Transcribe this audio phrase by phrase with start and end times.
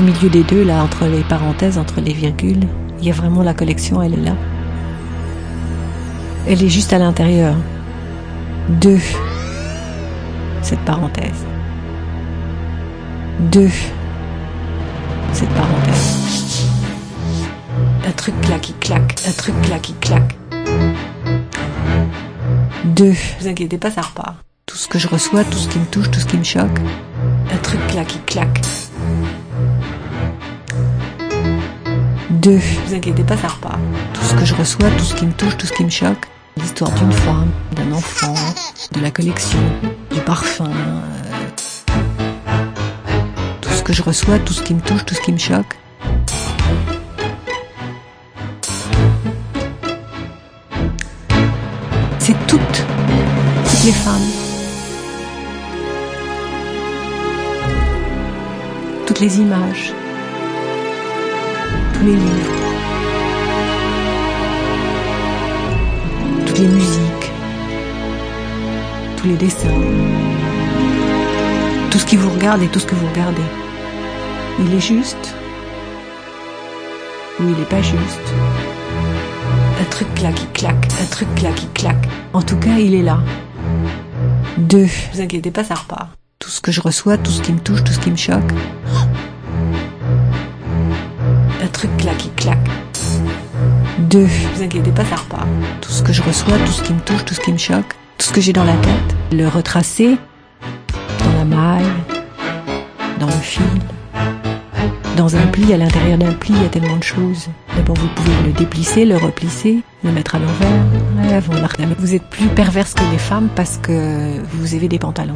[0.00, 2.66] Au milieu des deux, là, entre les parenthèses, entre les virgules,
[3.00, 4.32] il y a vraiment la collection, elle est là.
[6.48, 7.54] Elle est juste à l'intérieur
[8.80, 8.96] de
[10.62, 11.44] cette parenthèse.
[13.52, 13.68] De
[15.34, 16.16] cette parenthèse.
[18.08, 20.34] Un truc là qui claque, un truc là qui claque.
[22.86, 23.12] De.
[23.38, 24.36] Vous inquiétez pas, ça repart.
[24.64, 26.80] Tout ce que je reçois, tout ce qui me touche, tout ce qui me choque.
[27.52, 28.62] Un truc là qui claque.
[32.40, 32.58] De.
[32.86, 33.78] Vous inquiétez pas, ça repart.
[34.14, 36.26] Tout ce que je reçois, tout ce qui me touche, tout ce qui me choque.
[36.56, 38.34] L'histoire d'une femme, d'un enfant,
[38.92, 39.58] de la collection,
[40.12, 40.64] du parfum.
[40.70, 41.46] euh,
[43.60, 45.76] Tout ce que je reçois, tout ce qui me touche, tout ce qui me choque.
[52.18, 52.60] C'est toutes,
[53.64, 54.28] toutes les femmes.
[59.06, 59.92] Toutes les images.
[62.00, 62.52] Tous les livres.
[66.46, 67.30] Toutes les musiques.
[69.18, 69.68] Tous les dessins.
[71.90, 73.42] Tout ce qui vous regarde et tout ce que vous regardez.
[74.60, 75.34] Il est juste
[77.38, 78.32] ou il n'est pas juste.
[79.78, 82.08] Un truc là qui claque, un truc là qui claque.
[82.32, 83.18] En tout cas, il est là.
[84.56, 84.88] Deux.
[85.12, 86.08] Vous inquiétez pas, ça repart.
[86.38, 88.54] Tout ce que je reçois, tout ce qui me touche, tout ce qui me choque.
[91.80, 92.68] Truc là qui claque.
[94.00, 94.28] Deux.
[94.54, 95.46] Vous inquiétez pas, ça repart.
[95.80, 97.94] Tout ce que je reçois, tout ce qui me touche, tout ce qui me choque.
[98.18, 99.16] Tout ce que j'ai dans la tête.
[99.32, 100.18] Le retracer
[101.20, 101.86] dans la maille,
[103.18, 103.62] dans le fil.
[105.16, 107.48] Dans un pli, à l'intérieur d'un pli, il y a tellement de choses.
[107.74, 111.40] D'abord, vous pouvez le déplisser, le replisser, le mettre à l'envers.
[111.98, 115.32] Vous êtes plus perverse que les femmes parce que vous avez des pantalons.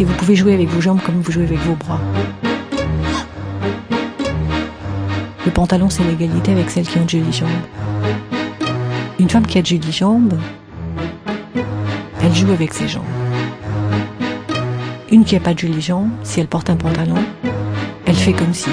[0.00, 2.00] Et vous pouvez jouer avec vos jambes comme vous jouez avec vos bras.
[5.44, 7.48] Le pantalon, c'est l'égalité avec celles qui ont de jolies jambes.
[9.18, 10.38] Une femme qui a de jolies jambes,
[12.22, 13.04] elle joue avec ses jambes.
[15.10, 17.22] Une qui a pas de jolies jambes, si elle porte un pantalon,
[18.06, 18.70] elle fait comme si.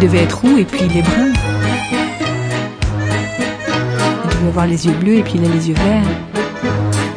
[0.00, 1.32] Il devait être roux et puis il est brun.
[4.22, 6.04] Il devait avoir les yeux bleus et puis il a les yeux verts.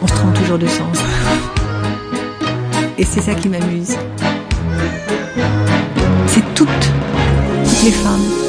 [0.02, 0.98] On se trompe toujours de sens.
[2.98, 3.96] Et c'est ça qui m'amuse.
[6.26, 8.41] C'est toutes, toutes les femmes.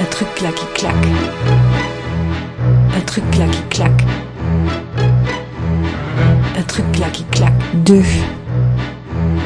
[0.00, 0.94] Un truc là qui claque.
[2.96, 4.04] Un truc là qui claque.
[6.56, 7.52] Un truc là qui claque.
[7.74, 8.04] Deux.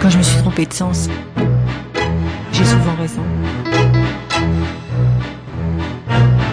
[0.00, 1.08] Quand je me suis trompée de sens,
[2.52, 3.22] j'ai souvent raison.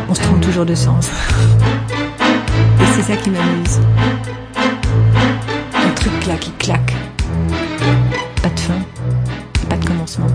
[0.08, 1.10] On se trompe toujours de sens.
[2.82, 3.80] Et c'est ça qui m'amuse.
[5.76, 6.94] Un truc là qui claque.
[8.42, 8.80] Pas de fin,
[9.68, 10.28] pas de commencement.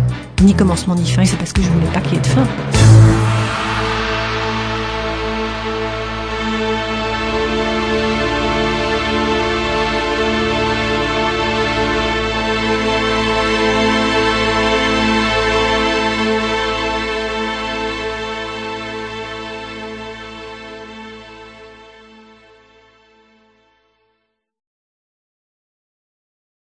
[0.42, 2.26] Ni commencement ni fin, et c'est parce que je voulais pas qu'il y ait de
[2.26, 2.46] fin.